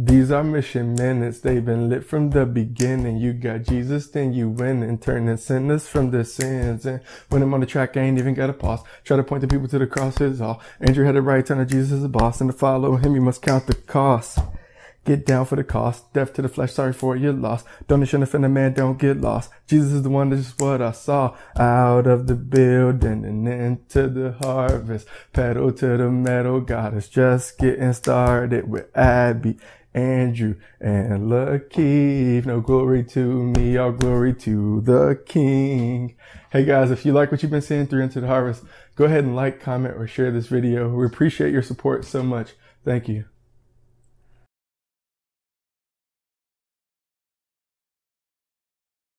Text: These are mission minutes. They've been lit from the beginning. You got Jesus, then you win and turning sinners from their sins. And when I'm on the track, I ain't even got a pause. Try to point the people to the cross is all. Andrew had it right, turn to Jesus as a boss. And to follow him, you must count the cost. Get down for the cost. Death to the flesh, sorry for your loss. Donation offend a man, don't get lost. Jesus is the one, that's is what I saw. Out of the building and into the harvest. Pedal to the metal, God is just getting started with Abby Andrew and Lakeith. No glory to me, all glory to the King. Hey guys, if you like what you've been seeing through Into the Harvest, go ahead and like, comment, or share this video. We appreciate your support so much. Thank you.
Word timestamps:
These 0.00 0.30
are 0.30 0.44
mission 0.44 0.94
minutes. 0.94 1.40
They've 1.40 1.64
been 1.64 1.88
lit 1.88 2.04
from 2.04 2.30
the 2.30 2.46
beginning. 2.46 3.16
You 3.16 3.32
got 3.32 3.64
Jesus, 3.64 4.06
then 4.08 4.32
you 4.32 4.48
win 4.48 4.84
and 4.84 5.02
turning 5.02 5.36
sinners 5.38 5.88
from 5.88 6.12
their 6.12 6.22
sins. 6.22 6.86
And 6.86 7.00
when 7.30 7.42
I'm 7.42 7.52
on 7.52 7.58
the 7.58 7.66
track, 7.66 7.96
I 7.96 8.02
ain't 8.02 8.16
even 8.16 8.34
got 8.34 8.48
a 8.48 8.52
pause. 8.52 8.84
Try 9.02 9.16
to 9.16 9.24
point 9.24 9.40
the 9.40 9.48
people 9.48 9.66
to 9.66 9.76
the 9.76 9.88
cross 9.88 10.20
is 10.20 10.40
all. 10.40 10.62
Andrew 10.80 11.04
had 11.04 11.16
it 11.16 11.22
right, 11.22 11.44
turn 11.44 11.58
to 11.58 11.66
Jesus 11.66 11.98
as 11.98 12.04
a 12.04 12.08
boss. 12.08 12.40
And 12.40 12.48
to 12.48 12.56
follow 12.56 12.94
him, 12.94 13.16
you 13.16 13.20
must 13.20 13.42
count 13.42 13.66
the 13.66 13.74
cost. 13.74 14.38
Get 15.04 15.26
down 15.26 15.46
for 15.46 15.56
the 15.56 15.64
cost. 15.64 16.12
Death 16.12 16.32
to 16.34 16.42
the 16.42 16.48
flesh, 16.48 16.74
sorry 16.74 16.92
for 16.92 17.16
your 17.16 17.32
loss. 17.32 17.64
Donation 17.88 18.22
offend 18.22 18.44
a 18.44 18.48
man, 18.48 18.74
don't 18.74 19.00
get 19.00 19.20
lost. 19.20 19.50
Jesus 19.66 19.94
is 19.94 20.02
the 20.04 20.10
one, 20.10 20.30
that's 20.30 20.48
is 20.48 20.58
what 20.58 20.80
I 20.80 20.92
saw. 20.92 21.36
Out 21.56 22.06
of 22.06 22.28
the 22.28 22.36
building 22.36 23.24
and 23.24 23.48
into 23.48 24.06
the 24.06 24.36
harvest. 24.42 25.08
Pedal 25.32 25.72
to 25.72 25.96
the 25.96 26.08
metal, 26.08 26.60
God 26.60 26.96
is 26.96 27.08
just 27.08 27.58
getting 27.58 27.92
started 27.94 28.70
with 28.70 28.96
Abby 28.96 29.58
Andrew 29.98 30.54
and 30.80 31.28
Lakeith. 31.30 32.46
No 32.46 32.60
glory 32.60 33.02
to 33.04 33.42
me, 33.42 33.76
all 33.76 33.92
glory 33.92 34.32
to 34.34 34.80
the 34.82 35.20
King. 35.26 36.14
Hey 36.50 36.64
guys, 36.64 36.90
if 36.90 37.04
you 37.04 37.12
like 37.12 37.32
what 37.32 37.42
you've 37.42 37.50
been 37.50 37.60
seeing 37.60 37.86
through 37.86 38.02
Into 38.02 38.20
the 38.20 38.28
Harvest, 38.28 38.62
go 38.94 39.06
ahead 39.06 39.24
and 39.24 39.34
like, 39.34 39.60
comment, 39.60 39.96
or 39.96 40.06
share 40.06 40.30
this 40.30 40.46
video. 40.46 40.88
We 40.88 41.04
appreciate 41.04 41.52
your 41.52 41.62
support 41.62 42.04
so 42.04 42.22
much. 42.22 42.52
Thank 42.84 43.08
you. 43.08 43.24